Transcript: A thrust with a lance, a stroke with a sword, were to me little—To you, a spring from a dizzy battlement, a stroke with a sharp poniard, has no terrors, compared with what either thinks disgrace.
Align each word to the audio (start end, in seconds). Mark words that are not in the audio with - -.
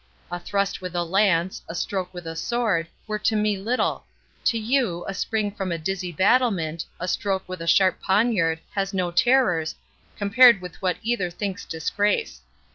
A 0.31 0.39
thrust 0.39 0.81
with 0.81 0.95
a 0.95 1.03
lance, 1.03 1.61
a 1.69 1.75
stroke 1.75 2.11
with 2.11 2.25
a 2.25 2.35
sword, 2.35 2.87
were 3.05 3.19
to 3.19 3.35
me 3.35 3.55
little—To 3.59 4.57
you, 4.57 5.05
a 5.07 5.13
spring 5.13 5.51
from 5.51 5.71
a 5.71 5.77
dizzy 5.77 6.11
battlement, 6.11 6.87
a 6.99 7.07
stroke 7.07 7.47
with 7.47 7.61
a 7.61 7.67
sharp 7.67 8.01
poniard, 8.01 8.57
has 8.71 8.95
no 8.95 9.11
terrors, 9.11 9.75
compared 10.17 10.59
with 10.59 10.81
what 10.81 10.97
either 11.03 11.29
thinks 11.29 11.65
disgrace. 11.65 12.41